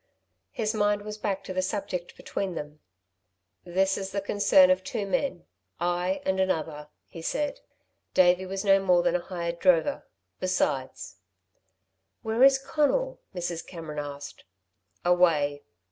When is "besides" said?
10.39-11.17